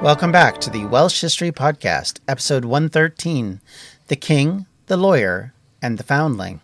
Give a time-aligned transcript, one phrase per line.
[0.00, 3.60] Welcome back to the Welsh History Podcast, episode 113
[4.06, 5.52] The King, the Lawyer,
[5.82, 6.60] and the Foundling.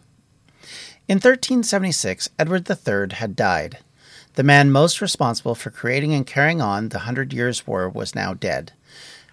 [1.09, 3.79] In 1376, Edward III had died.
[4.35, 8.35] The man most responsible for creating and carrying on the Hundred Years' War was now
[8.35, 8.71] dead.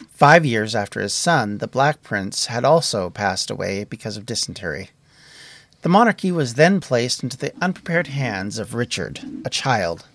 [0.09, 4.89] Five years after his son, the Black Prince, had also passed away because of dysentery.
[5.83, 10.07] The monarchy was then placed into the unprepared hands of Richard, a child.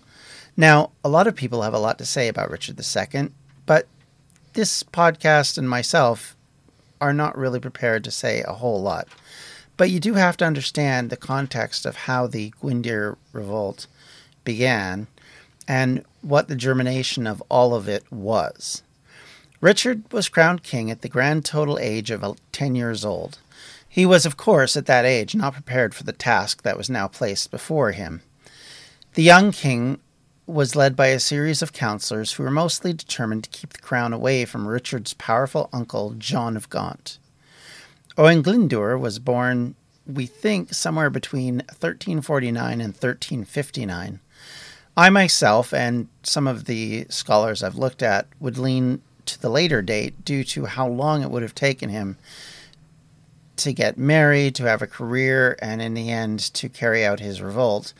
[0.56, 3.31] Now, a lot of people have a lot to say about Richard II,
[3.67, 3.86] but
[4.55, 6.34] this podcast and myself
[7.00, 9.09] are not really prepared to say a whole lot.
[9.77, 13.87] But you do have to understand the context of how the Gwydir revolt
[14.44, 15.06] began
[15.69, 18.83] and what the germination of all of it was.
[19.61, 23.39] Richard was crowned king at the grand total age of 10 years old.
[23.89, 27.09] He was, of course, at that age not prepared for the task that was now
[27.09, 28.22] placed before him.
[29.14, 29.98] The young king
[30.47, 34.12] was led by a series of counselors who were mostly determined to keep the crown
[34.12, 37.19] away from Richard's powerful uncle, John of Gaunt.
[38.16, 39.75] Owen Glyndwr was born,
[40.06, 44.20] we think, somewhere between 1349 and 1359.
[44.97, 49.83] I myself, and some of the scholars I've looked at, would lean to the later
[49.83, 52.16] date due to how long it would have taken him
[53.56, 57.42] to get married, to have a career, and in the end to carry out his
[57.42, 57.92] revolt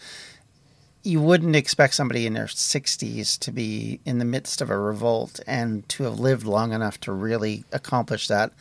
[1.07, 5.39] you wouldn't expect somebody in their 60s to be in the midst of a revolt
[5.47, 8.53] and to have lived long enough to really accomplish that.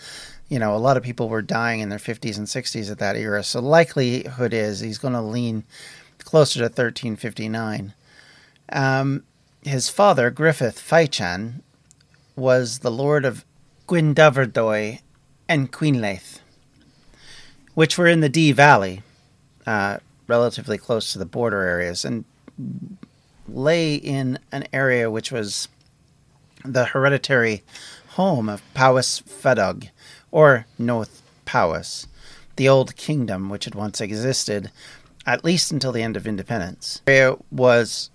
[0.47, 3.15] You know, a lot of people were dying in their 50s and 60s at that
[3.15, 3.43] era.
[3.43, 5.63] So, likelihood is he's going to lean
[6.19, 7.95] closer to 1359.
[8.71, 9.23] Um,
[9.63, 11.61] his father, Griffith Fychan,
[12.35, 13.43] was the lord of
[13.87, 15.01] Glyndyfrdwy
[15.49, 16.41] and Cynllaith,
[17.73, 19.01] which were in the Dee Valley,
[19.65, 19.97] uh,
[20.27, 22.05] relatively close to the border areas.
[22.05, 22.25] And
[23.47, 25.67] lay in an area which was
[26.63, 27.63] the hereditary
[28.09, 29.89] home of Powys Fadog,
[30.31, 32.07] or North Powys,
[32.55, 34.71] the old kingdom which had once existed,
[35.25, 37.01] at least until the end of independence.
[37.05, 38.09] The area was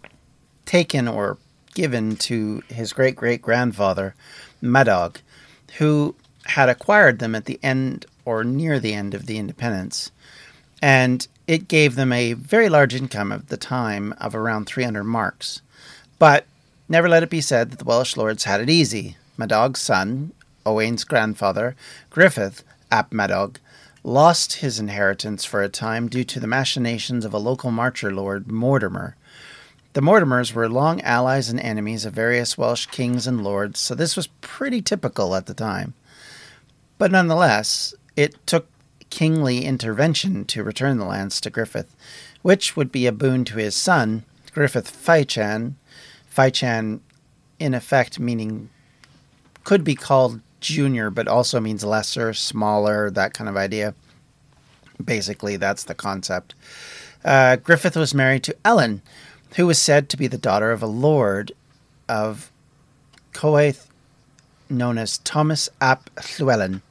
[0.64, 1.38] taken or
[1.74, 4.14] given to his great great grandfather,
[4.62, 5.16] Madog,
[5.78, 6.14] who
[6.46, 10.10] had acquired them at the end or near the end of the independence.
[10.82, 15.62] And it gave them a very large income at the time of around 300 marks.
[16.16, 16.46] But
[16.88, 19.16] never let it be said that the Welsh lords had it easy.
[19.36, 20.30] Madog's son,
[20.64, 21.74] Owain's grandfather,
[22.08, 22.62] Griffith
[22.92, 23.56] ap Madog,
[24.04, 28.48] lost his inheritance for a time due to the machinations of a local marcher lord,
[28.52, 29.16] Mortimer.
[29.94, 34.14] The Mortimers were long allies and enemies of various Welsh kings and lords, so this
[34.14, 35.94] was pretty typical at the time.
[36.96, 38.68] But nonetheless, it took
[39.10, 41.94] kingly intervention to return the lands to Griffith,
[42.42, 45.74] which would be a boon to his son, Griffith Fychan.
[46.34, 47.00] Fychan,
[47.58, 48.70] in effect, meaning
[49.64, 53.94] could be called junior, but also means lesser, smaller, that kind of idea.
[55.02, 56.54] Basically, that's the concept.
[57.24, 59.02] Uh, Griffith was married to Ellen,
[59.56, 61.52] who was said to be the daughter of a lord
[62.08, 62.50] of
[63.32, 63.90] Coath
[64.68, 66.82] known as Thomas ap Llywelyn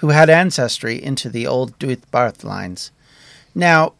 [0.00, 2.90] who had ancestry into the old Dwyth lines.
[3.54, 3.94] Now,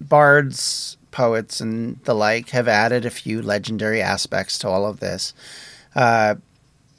[0.00, 5.34] bards, poets, and the like have added a few legendary aspects to all of this.
[5.94, 6.36] Uh,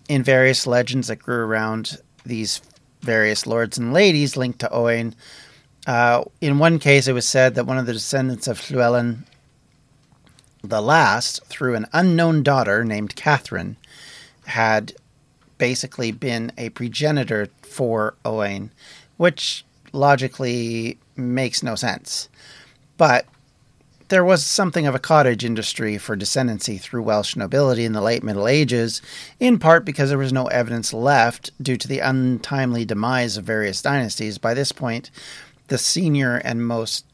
[0.07, 2.61] in various legends that grew around these
[3.01, 5.15] various lords and ladies linked to Owain,
[5.87, 9.25] uh, in one case, it was said that one of the descendants of Llewellyn
[10.69, 13.77] the last, through an unknown daughter named Catherine,
[14.47, 14.93] had
[15.57, 18.71] basically been a progenitor for Owain,
[19.17, 22.29] which logically makes no sense.
[22.97, 23.25] But
[24.09, 28.23] there was something of a cottage industry for descendancy through Welsh nobility in the late
[28.23, 29.01] Middle Ages,
[29.39, 33.81] in part because there was no evidence left due to the untimely demise of various
[33.81, 34.37] dynasties.
[34.37, 35.09] By this point,
[35.69, 37.05] the senior and most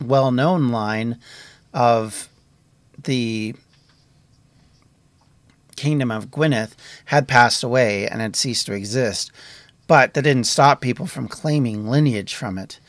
[0.00, 1.18] well known line
[1.72, 2.28] of
[3.02, 3.54] the
[5.76, 6.72] kingdom of Gwynedd
[7.06, 9.30] had passed away and had ceased to exist,
[9.86, 12.80] but that didn't stop people from claiming lineage from it.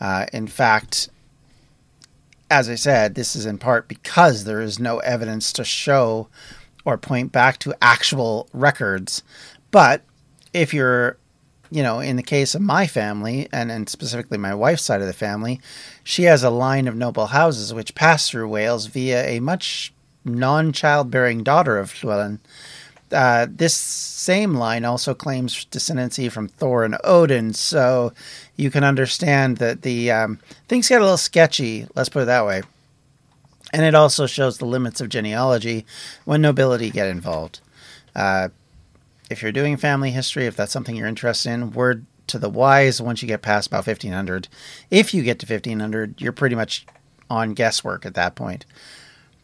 [0.00, 1.08] Uh, in fact,
[2.50, 6.28] as I said, this is in part because there is no evidence to show
[6.84, 9.22] or point back to actual records.
[9.70, 10.02] But
[10.52, 11.16] if you're,
[11.70, 15.06] you know, in the case of my family, and, and specifically my wife's side of
[15.06, 15.60] the family,
[16.02, 19.92] she has a line of noble houses which pass through Wales via a much
[20.24, 22.38] non childbearing daughter of Llywelyn.
[23.12, 28.12] Uh, this same line also claims descendancy from Thor and Odin, so
[28.56, 30.38] you can understand that the um,
[30.68, 31.86] things get a little sketchy.
[31.94, 32.62] Let's put it that way.
[33.72, 35.86] And it also shows the limits of genealogy
[36.24, 37.60] when nobility get involved.
[38.14, 38.48] Uh,
[39.30, 43.00] if you're doing family history, if that's something you're interested in, word to the wise
[43.00, 44.48] once you get past about 1500.
[44.90, 46.84] If you get to 1500, you're pretty much
[47.28, 48.66] on guesswork at that point.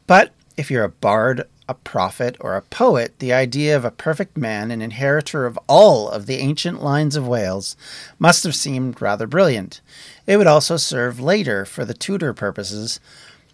[0.07, 4.37] But if you're a bard, a prophet, or a poet, the idea of a perfect
[4.37, 7.77] man, an inheritor of all of the ancient lines of Wales,
[8.19, 9.81] must have seemed rather brilliant.
[10.27, 13.01] It would also serve later for the Tudor purposes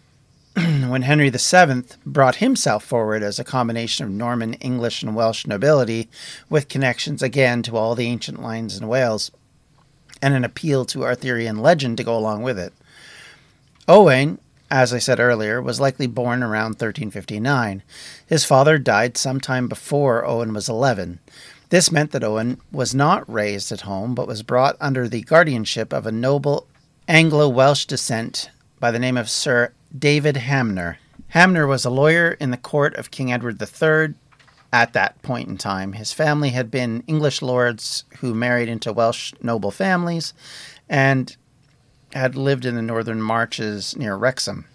[0.54, 6.08] when Henry VII brought himself forward as a combination of Norman, English, and Welsh nobility,
[6.50, 9.30] with connections again to all the ancient lines in Wales,
[10.20, 12.72] and an appeal to Arthurian legend to go along with it.
[13.88, 14.38] Owain,
[14.72, 17.82] as I said earlier, was likely born around 1359.
[18.26, 21.18] His father died sometime before Owen was 11.
[21.68, 25.92] This meant that Owen was not raised at home, but was brought under the guardianship
[25.92, 26.66] of a noble
[27.06, 30.96] Anglo Welsh descent by the name of Sir David Hanmer.
[31.34, 34.14] Hanmer was a lawyer in the court of King Edward III
[34.72, 35.92] at that point in time.
[35.92, 40.32] His family had been English lords who married into Welsh noble families
[40.88, 41.36] and
[42.12, 44.66] had lived in the northern marches near Wrexham.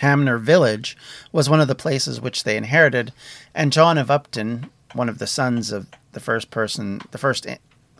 [0.00, 0.96] Hanmer Village
[1.30, 3.12] was one of the places which they inherited,
[3.54, 7.46] and John of Upton, one of the sons of the first person, the first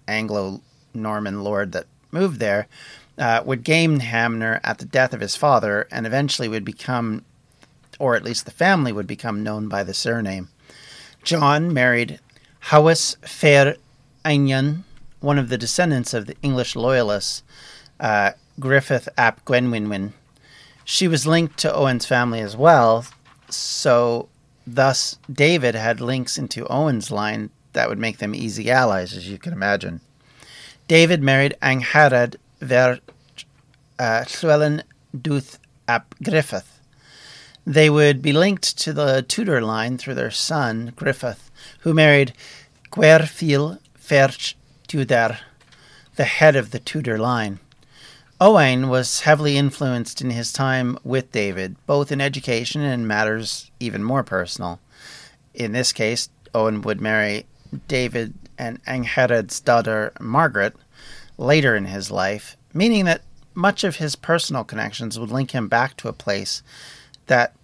[0.09, 0.61] Anglo
[0.95, 2.67] Norman lord that moved there,
[3.19, 7.25] uh, would gain Hanmer at the death of his father and eventually would become,
[7.99, 10.49] or at least the family would become known by the surname.
[11.23, 12.19] John married
[12.71, 13.77] Hawys ferch
[14.25, 14.83] Einion,
[15.21, 17.43] one of the descendants of the English loyalists,
[18.03, 20.13] uh, Griffith ap Gwenwynwyn.
[20.85, 23.07] She was linked to Owen's family as well,
[23.49, 24.29] so
[24.67, 29.39] thus David had links into Owen's line that would make them easy allies, as you
[29.39, 30.01] can imagine.
[30.89, 32.99] David married Angharad ver
[33.99, 34.25] uh,
[35.17, 35.59] Dwth
[35.89, 36.81] ap Griffith.
[37.65, 41.51] They would be linked to the Tudor line through their son, Griffith,
[41.81, 42.33] who married
[42.91, 44.55] Gwerfil Ferch
[44.89, 45.39] Tudor,
[46.17, 47.61] the head of the Tudor line.
[48.43, 54.03] Owain was heavily influenced in his time with David, both in education and matters even
[54.03, 54.81] more personal.
[55.55, 57.47] In this case, Owen would marry
[57.87, 60.75] David and Angharad's daughter Margaret
[61.39, 63.23] later in his life, meaning that
[63.55, 66.65] much of his personal connections would link him back to a place
[67.29, 67.55] that,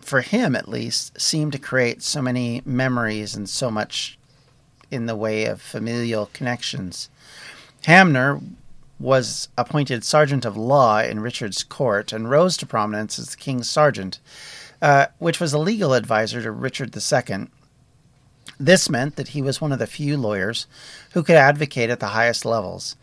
[0.00, 4.18] for him at least, seemed to create so many memories and so much
[4.90, 7.08] in the way of familial connections.
[7.84, 8.42] Hanmer
[9.00, 13.68] was appointed sergeant of law in Richard's court and rose to prominence as the king's
[13.68, 14.20] sergeant,
[14.82, 17.46] uh, which was a legal advisor to Richard II.
[18.58, 20.66] This meant that he was one of the few lawyers
[21.14, 22.94] who could advocate at the highest levels.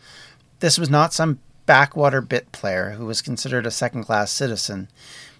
[0.60, 4.88] This was not some backwater bit player who was considered a second class citizen.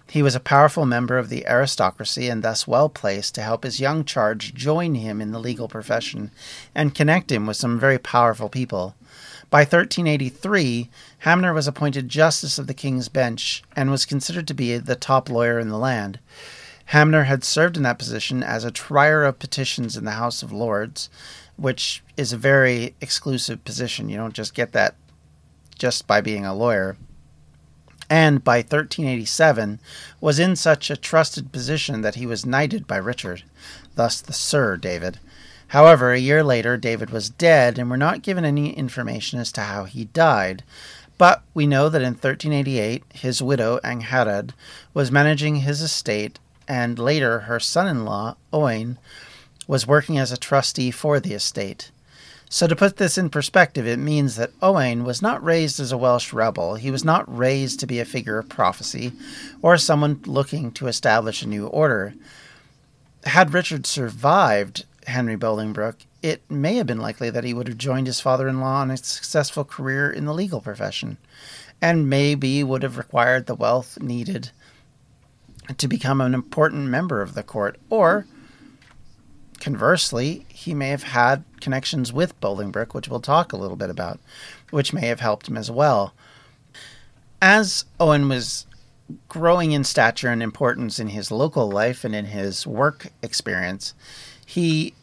[0.09, 3.79] He was a powerful member of the aristocracy and thus well placed to help his
[3.79, 6.31] young charge join him in the legal profession
[6.75, 8.95] and connect him with some very powerful people.
[9.49, 10.89] By 1383,
[11.23, 15.27] Hanmer was appointed Justice of the King's Bench and was considered to be the top
[15.27, 16.19] lawyer in the land.
[16.91, 20.51] Hanmer had served in that position as a trier of petitions in the House of
[20.51, 21.09] Lords,
[21.55, 24.07] which is a very exclusive position.
[24.07, 24.95] You don't just get that
[25.77, 26.97] just by being a lawyer,
[28.09, 29.79] and by 1387
[30.19, 33.43] was in such a trusted position that he was knighted by Richard,
[33.95, 35.19] thus the Sir David.
[35.69, 39.61] However, a year later, David was dead, and we're not given any information as to
[39.61, 40.63] how he died.
[41.19, 44.51] But we know that in 1388, his widow, Angharad,
[44.93, 48.97] was managing his estate, and later her son in law, Owain,
[49.67, 51.91] was working as a trustee for the estate.
[52.49, 55.97] So, to put this in perspective, it means that Owain was not raised as a
[55.97, 56.75] Welsh rebel.
[56.75, 59.11] He was not raised to be a figure of prophecy
[59.61, 62.15] or someone looking to establish a new order.
[63.25, 68.07] Had Richard survived Henry Bolingbroke, it may have been likely that he would have joined
[68.07, 71.17] his father in law in a successful career in the legal profession,
[71.81, 74.51] and maybe would have acquired the wealth needed
[75.77, 78.25] to become an important member of the court, or
[79.59, 84.19] conversely, he may have had connections with Bolingbroke, which we'll talk a little bit about,
[84.71, 86.13] which may have helped him as well.
[87.41, 88.65] As Owen was
[89.27, 93.93] growing in stature and importance in his local life and in his work experience,
[94.45, 94.93] he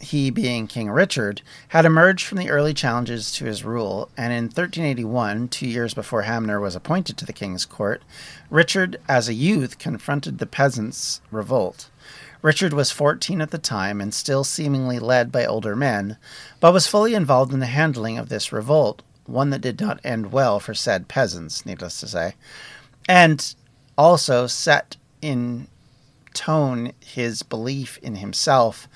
[0.00, 4.44] he being King Richard, had emerged from the early challenges to his rule, and in
[4.44, 8.02] 1381, two years before Hanmer was appointed to the king's court,
[8.50, 11.88] Richard, as a youth, confronted the peasants' revolt.
[12.42, 16.16] Richard was 14 at the time and still seemingly led by older men,
[16.60, 20.30] but was fully involved in the handling of this revolt, one that did not end
[20.32, 22.34] well for said peasants, needless to say,
[23.08, 23.54] and
[23.98, 25.68] also set in
[26.36, 28.86] tone his belief in himself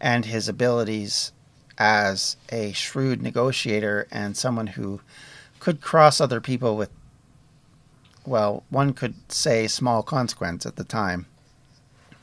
[0.00, 1.32] and his abilities
[1.78, 5.00] as a shrewd negotiator and someone who
[5.58, 6.90] could cross other people with,
[8.26, 11.26] well, one could say small consequence at the time.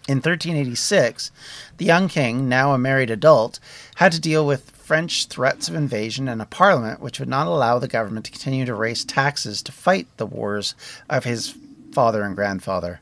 [0.07, 1.31] In 1386,
[1.77, 3.59] the young king, now a married adult,
[3.95, 7.77] had to deal with French threats of invasion and a parliament which would not allow
[7.77, 10.75] the government to continue to raise taxes to fight the wars
[11.09, 11.55] of his
[11.91, 13.01] father and grandfather.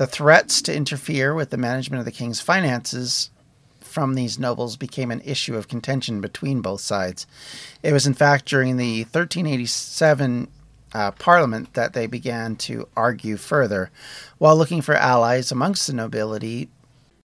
[0.00, 3.28] The threats to interfere with the management of the king's finances
[3.82, 7.26] from these nobles became an issue of contention between both sides.
[7.82, 10.48] It was, in fact, during the 1387
[10.94, 13.90] uh, Parliament that they began to argue further,
[14.38, 16.70] while looking for allies amongst the nobility.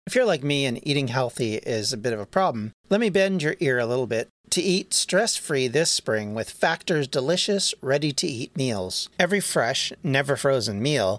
[0.06, 3.08] If you're like me and eating healthy is a bit of a problem, let me
[3.08, 7.74] bend your ear a little bit to eat stress free this spring with Factor's delicious,
[7.80, 9.08] ready to eat meals.
[9.18, 11.18] Every fresh, never frozen meal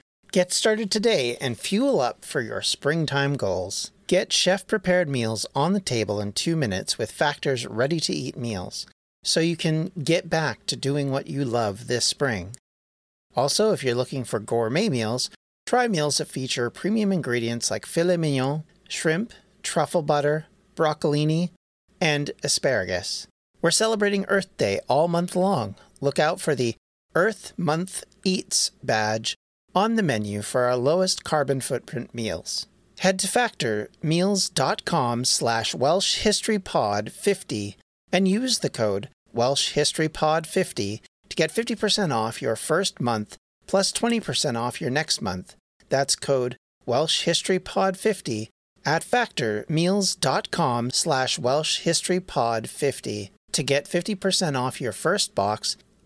[0.31, 3.91] Get started today and fuel up for your springtime goals.
[4.07, 8.37] Get chef prepared meals on the table in two minutes with Factor's ready to eat
[8.37, 8.87] meals
[9.25, 12.55] so you can get back to doing what you love this spring.
[13.35, 15.29] Also, if you're looking for gourmet meals,
[15.65, 19.33] try meals that feature premium ingredients like filet mignon, shrimp,
[19.63, 20.45] truffle butter,
[20.77, 21.49] broccolini,
[21.99, 23.27] and asparagus.
[23.61, 25.75] We're celebrating Earth Day all month long.
[25.99, 26.75] Look out for the
[27.15, 29.35] Earth Month Eats badge
[29.75, 32.67] on the menu for our lowest carbon footprint meals.
[32.99, 37.75] Head to factormeals.com slash welshhistorypod50
[38.11, 40.99] and use the code welshhistorypod50
[41.29, 43.37] to get 50% off your first month
[43.67, 45.55] plus 20% off your next month.
[45.89, 48.47] That's code welshhistorypod50
[48.85, 55.77] at factormeals.com slash welshhistorypod50 to get 50% off your first box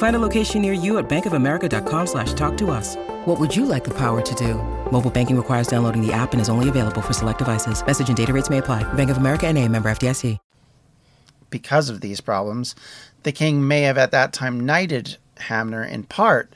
[0.00, 2.96] Find a location near you at bankofamerica.com slash talk to us.
[3.26, 4.54] What would you like the power to do?
[4.90, 7.84] Mobile banking requires downloading the app and is only available for select devices.
[7.86, 8.82] Message and data rates may apply.
[8.94, 10.38] Bank of America and a member FDIC.
[11.50, 12.74] Because of these problems,
[13.24, 16.54] the king may have at that time knighted Hanmer in part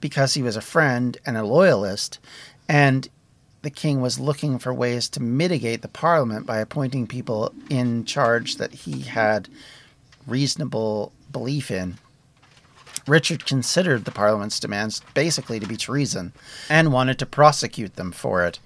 [0.00, 2.20] because he was a friend and a loyalist,
[2.68, 3.08] and
[3.62, 8.58] the king was looking for ways to mitigate the parliament by appointing people in charge
[8.58, 9.48] that he had
[10.28, 11.98] reasonable belief in.
[13.06, 16.32] Richard considered the Parliament's demands basically to be treason
[16.68, 18.58] and wanted to prosecute them for it.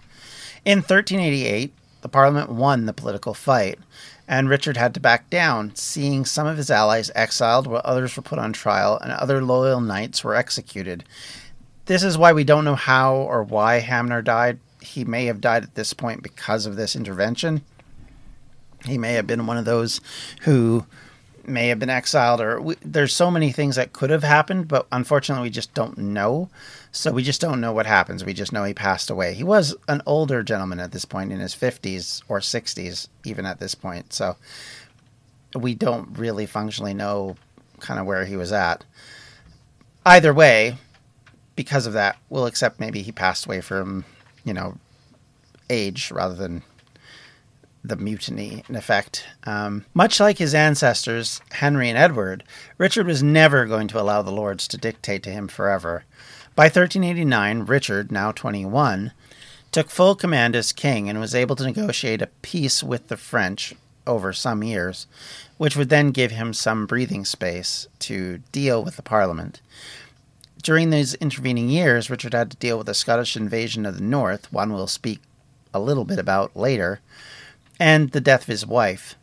[0.65, 3.79] In 1388, the Parliament won the political fight,
[4.29, 8.23] and Richard had to back down, seeing some of his allies exiled while others were
[8.23, 11.05] put on trial and other loyal knights were executed.
[11.87, 14.59] This is why we don't know how or why Hanmer died.
[14.81, 17.63] He may have died at this point because of this intervention.
[18.85, 20.01] He may have been one of those
[20.43, 20.87] who
[21.49, 24.87] may have been exiled or we, there's so many things that could have happened but
[24.93, 26.49] unfortunately we just don't know.
[26.93, 28.25] So we just don't know what happens.
[28.25, 29.35] We just know he passed away.
[29.35, 33.61] He was an older gentleman at this point in his 50s or 60s even at
[33.61, 34.13] this point.
[34.13, 34.37] So
[35.55, 37.37] we don't really functionally know
[37.81, 38.85] kind of where he was at.
[40.05, 40.77] Either way
[41.57, 44.05] because of that we'll accept maybe he passed away from
[44.45, 44.79] you know
[45.69, 46.63] age rather than
[47.85, 49.25] the mutiny, in effect.
[49.45, 52.45] Um, much like his ancestors, Henry and Edward,
[52.77, 56.05] Richard was never going to allow the lords to dictate to him forever.
[56.55, 59.13] By 1389, Richard, now 21,
[59.71, 63.75] took full command as king and was able to negotiate a peace with the French
[64.07, 65.07] over some years,
[65.59, 69.61] which would then give him some breathing space to deal with the Parliament.
[70.63, 74.53] During these intervening years, Richard had to deal with the Scottish invasion of the north,
[74.53, 75.21] one we'll speak
[75.73, 77.01] a little bit about later,
[77.79, 79.15] and the death of his wife.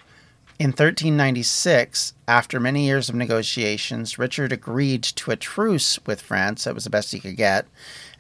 [0.58, 6.74] In 1396, after many years of negotiations, Richard agreed to a truce with France, that
[6.74, 7.66] was the best he could get,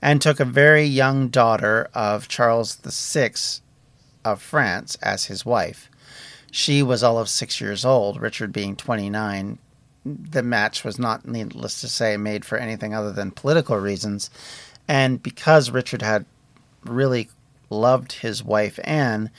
[0.01, 3.31] and took a very young daughter of Charles VI
[4.25, 5.89] of France as his wife.
[6.51, 9.57] She was all of six years old, Richard being 29.
[10.03, 14.29] The match was not, needless to say, made for anything other than political reasons.
[14.87, 16.25] And because Richard had
[16.83, 17.29] really
[17.69, 19.31] loved his wife Anne,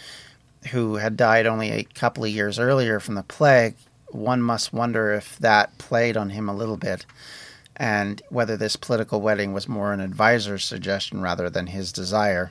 [0.69, 3.77] who had died only a couple of years earlier from the plague,
[4.09, 7.07] one must wonder if that played on him a little bit
[7.77, 12.51] and whether this political wedding was more an advisor's suggestion rather than his desire.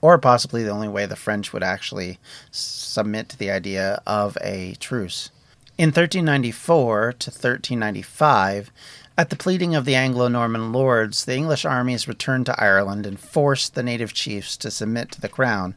[0.00, 2.18] Or possibly the only way the French would actually
[2.50, 5.30] submit to the idea of a truce.
[5.78, 8.70] In 1394 to 1395,
[9.16, 13.18] at the pleading of the Anglo Norman lords, the English armies returned to Ireland and
[13.18, 15.74] forced the native chiefs to submit to the crown.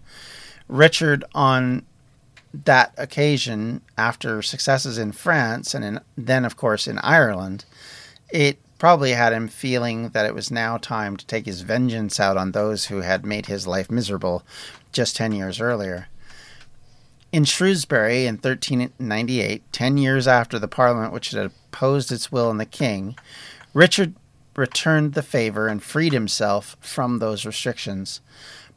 [0.68, 1.86] Richard, on
[2.54, 7.66] that occasion, after successes in France and in, then, of course, in Ireland,
[8.30, 12.38] it probably had him feeling that it was now time to take his vengeance out
[12.38, 14.44] on those who had made his life miserable
[14.92, 16.08] just 10 years earlier.
[17.32, 22.58] In Shrewsbury in 1398, 10 years after the Parliament which had opposed its will on
[22.58, 23.16] the king,
[23.74, 24.16] Richard
[24.56, 28.22] returned the favor and freed himself from those restrictions.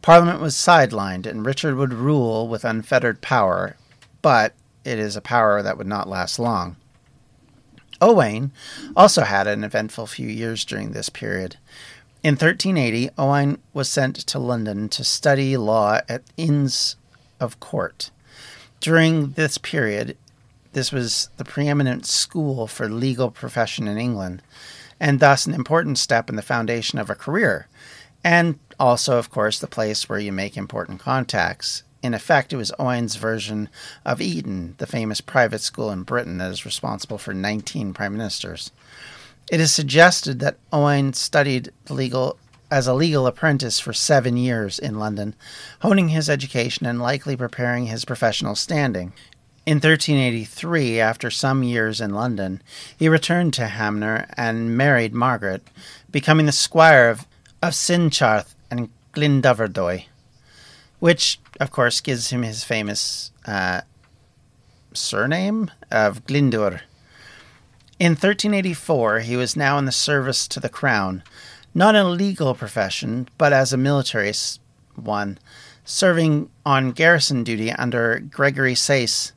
[0.02, 3.76] Parliament was sidelined, and Richard would rule with unfettered power,
[4.22, 6.76] but it is a power that would not last long.
[8.00, 8.52] Owain
[8.96, 11.56] also had an eventful few years during this period.
[12.22, 16.96] In 1380, Owain was sent to London to study law at Inns
[17.40, 18.10] of Court.
[18.80, 20.16] During this period,
[20.72, 24.42] this was the preeminent school for legal profession in England,
[25.00, 27.66] and thus an important step in the foundation of a career
[28.24, 31.82] and also, of course, the place where you make important contacts.
[32.02, 33.68] In effect, it was Owen's version
[34.04, 38.70] of Eton, the famous private school in Britain that is responsible for 19 prime ministers.
[39.50, 42.38] It is suggested that Owen studied legal
[42.70, 45.34] as a legal apprentice for seven years in London,
[45.80, 49.12] honing his education and likely preparing his professional standing.
[49.64, 52.62] In 1383, after some years in London,
[52.96, 55.62] he returned to Hanmer and married Margaret,
[56.10, 57.26] becoming the squire of
[57.62, 60.04] of Sycharth and Glyndyfrdwy,
[60.98, 63.82] which, of course, gives him his famous uh,
[64.92, 66.80] surname of Glyndwr.
[67.98, 71.22] In 1384, he was now in the service to the crown,
[71.74, 74.32] not in a legal profession, but as a military
[74.94, 75.38] one,
[75.84, 79.32] serving on garrison duty under Gregory Sayce.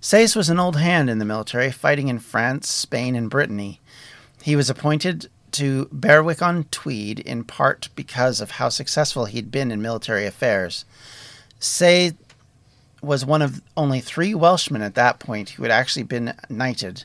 [0.00, 3.80] Sayce was an old hand in the military, fighting in France, Spain, and Brittany.
[4.42, 9.70] He was appointed to Berwick on Tweed in part because of how successful he'd been
[9.70, 10.84] in military affairs.
[11.58, 12.12] Say
[13.02, 17.04] was one of only three Welshmen at that point who had actually been knighted.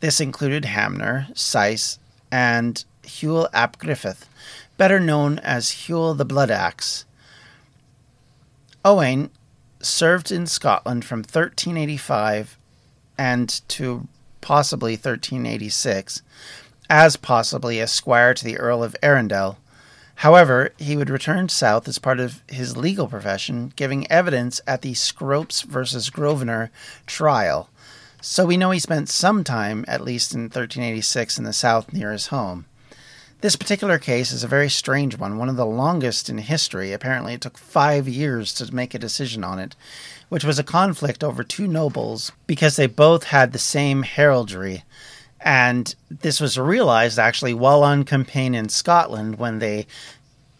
[0.00, 1.98] This included Hanmer, Sayce,
[2.30, 4.28] and Hywel ap Griffith,
[4.76, 7.06] better known as Hywel the Blood Axe.
[8.84, 9.30] Owain
[9.80, 12.58] served in Scotland from 1385
[13.16, 14.06] and to
[14.40, 16.22] possibly 1386
[16.90, 19.58] as possibly a squire to the Earl of Arundel.
[20.16, 24.94] However, he would return south as part of his legal profession, giving evidence at the
[24.94, 26.70] Scropes versus Grosvenor
[27.06, 27.70] trial.
[28.20, 32.10] So we know he spent some time, at least in 1386, in the south near
[32.10, 32.64] his home.
[33.40, 36.92] This particular case is a very strange one, one of the longest in history.
[36.92, 39.76] Apparently, it took five years to make a decision on it,
[40.28, 44.82] which was a conflict over two nobles because they both had the same heraldry.
[45.40, 49.86] And this was realized actually while on campaign in Scotland when they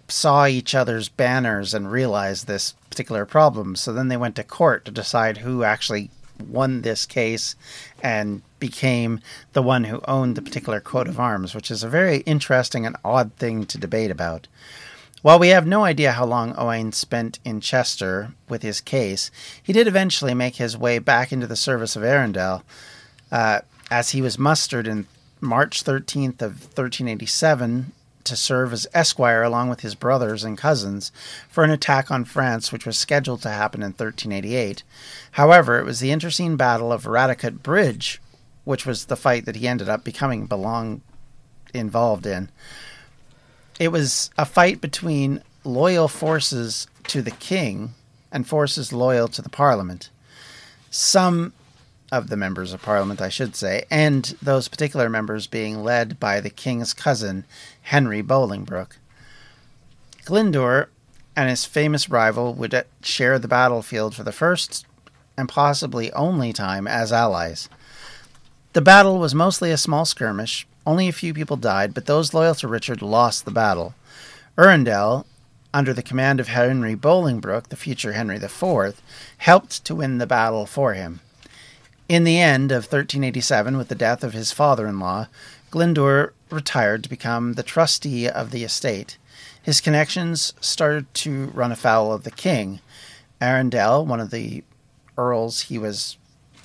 [0.09, 3.77] saw each other's banners and realized this particular problem.
[3.77, 7.57] So then they went to court to decide who actually won this case
[8.03, 9.21] and became
[9.53, 12.97] the one who owned the particular coat of arms, which is a very interesting and
[13.05, 14.47] odd thing to debate about.
[15.21, 19.73] While we have no idea how long Owain spent in Chester with his case, he
[19.73, 22.63] did eventually make his way back into the service of Arundel.
[23.31, 23.61] Uh,
[23.91, 25.07] as he was mustered in
[25.41, 27.93] March 13th of 1387
[28.25, 31.11] to serve as esquire along with his brothers and cousins
[31.49, 34.83] for an attack on France, which was scheduled to happen in 1388.
[35.33, 38.21] However, it was the internecine Battle of Radcot Bridge,
[38.65, 41.01] which was the fight that he ended up becoming belong
[41.73, 42.51] involved in.
[43.79, 47.95] It was a fight between loyal forces to the king
[48.31, 50.11] and forces loyal to the parliament.
[50.91, 51.53] Some
[52.11, 56.41] of the members of parliament, I should say, and those particular members being led by
[56.41, 57.45] the king's cousin,
[57.83, 58.97] Henry Bolingbroke.
[60.25, 60.87] Glyndŵr
[61.37, 64.87] and his famous rival would share the battlefield for the first
[65.37, 67.69] and possibly only time as allies.
[68.73, 70.67] The battle was mostly a small skirmish.
[70.87, 73.95] Only a few people died, but those loyal to Richard lost the battle.
[74.59, 75.27] Arundel,
[75.73, 79.01] under the command of Henry Bolingbroke, the future Henry IV,
[79.39, 81.21] helped to win the battle for him.
[82.09, 85.27] In the end of 1387, with the death of his father in law,
[85.71, 89.19] Glyndŵr retired to become the trustee of the estate.
[89.63, 92.81] His connections started to run afoul of the king.
[93.43, 94.65] Arundel, one of the
[95.19, 96.17] earls he was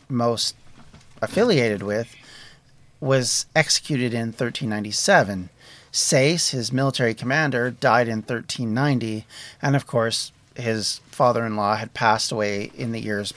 [0.07, 0.55] most
[1.21, 2.15] affiliated with,
[3.01, 5.49] was executed in 1397.
[5.91, 9.25] Sayce, his military commander, died in 1390,
[9.61, 13.33] and of course, his father in law had passed away in the years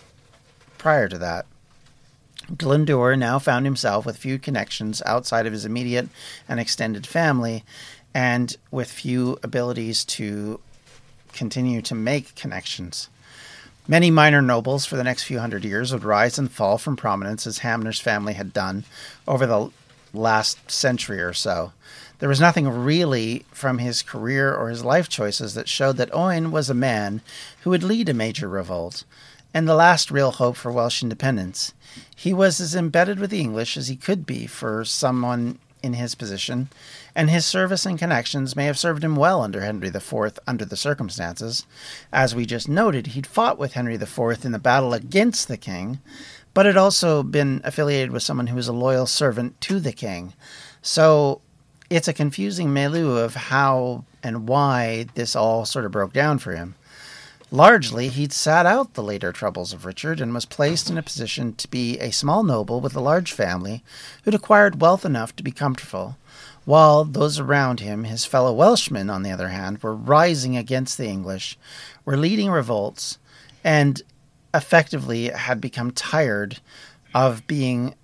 [0.78, 1.46] prior to that.
[2.52, 6.08] Glyndŵr now found himself with few connections outside of his immediate
[6.48, 7.64] and extended family,
[8.14, 10.60] and with few abilities to
[11.32, 13.08] continue to make connections.
[13.88, 17.46] Many minor nobles for the next few hundred years would rise and fall from prominence
[17.46, 18.84] as Hanmer's family had done
[19.28, 19.70] over the
[20.12, 21.72] last century or so.
[22.18, 26.50] There was nothing really from his career or his life choices that showed that Owen
[26.50, 27.20] was a man
[27.60, 29.04] who would lead a major revolt,
[29.54, 31.72] and the last real hope for Welsh independence.
[32.14, 36.14] He was as embedded with the English as he could be for someone in his
[36.14, 36.68] position,
[37.14, 40.76] and his service and connections may have served him well under Henry IV under the
[40.76, 41.64] circumstances.
[42.12, 46.00] As we just noted, he'd fought with Henry IV in the battle against the king,
[46.52, 50.32] but had also been affiliated with someone who was a loyal servant to the king.
[50.82, 51.40] So
[51.88, 56.54] it's a confusing milieu of how and why this all sort of broke down for
[56.56, 56.74] him.
[57.52, 61.54] Largely, he'd sat out the later troubles of Richard and was placed in a position
[61.54, 63.84] to be a small noble with a large family
[64.24, 66.16] who'd acquired wealth enough to be comfortable,
[66.64, 71.06] while those around him, his fellow Welshmen, on the other hand, were rising against the
[71.06, 71.56] English,
[72.04, 73.18] were leading revolts,
[73.62, 74.02] and
[74.52, 76.58] effectively had become tired
[77.14, 77.94] of being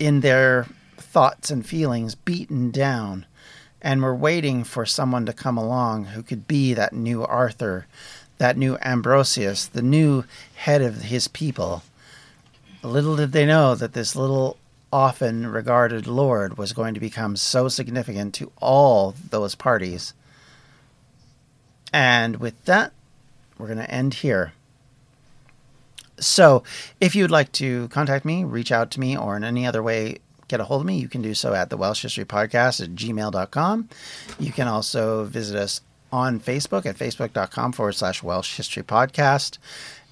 [0.00, 3.24] in their thoughts and feelings beaten down
[3.86, 7.86] and we're waiting for someone to come along who could be that new Arthur,
[8.36, 10.24] that new Ambrosius, the new
[10.56, 11.84] head of his people.
[12.82, 14.56] Little did they know that this little
[14.92, 20.14] often regarded lord was going to become so significant to all those parties.
[21.92, 22.92] And with that,
[23.56, 24.52] we're going to end here.
[26.18, 26.64] So,
[27.00, 30.18] if you'd like to contact me, reach out to me, or in any other way
[30.48, 32.90] get a hold of me, you can do so at the Welsh History Podcast at
[32.90, 33.88] gmail.com.
[34.38, 35.80] You can also visit us
[36.12, 39.58] on Facebook at facebook.com forward slash Welsh History Podcast.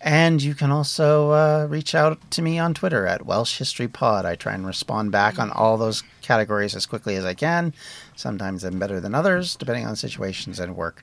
[0.00, 4.26] And you can also uh, reach out to me on Twitter at Welsh History Pod.
[4.26, 7.72] I try and respond back on all those categories as quickly as I can.
[8.14, 11.02] Sometimes I'm better than others, depending on situations and work.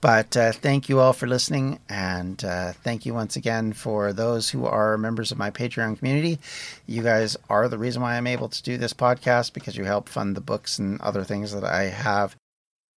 [0.00, 4.48] But uh, thank you all for listening, and uh, thank you once again for those
[4.50, 6.38] who are members of my Patreon community.
[6.86, 10.08] You guys are the reason why I'm able to do this podcast because you help
[10.08, 12.34] fund the books and other things that I have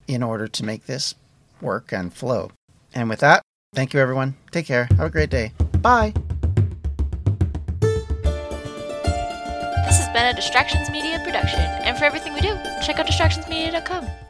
[0.06, 1.14] in order to make this
[1.62, 2.50] work and flow.
[2.94, 3.42] And with that,
[3.74, 4.34] thank you everyone.
[4.50, 4.84] Take care.
[4.96, 5.52] Have a great day.
[5.78, 6.12] Bye.
[9.86, 14.29] This has been a Distractions Media production, and for everything we do, check out distractionsmedia.com.